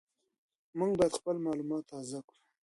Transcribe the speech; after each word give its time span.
موږ 0.77 0.91
باید 0.99 1.17
خپل 1.19 1.35
معلومات 1.45 1.83
تازه 1.91 2.19
کړو. 2.27 2.39